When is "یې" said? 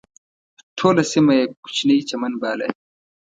1.39-1.45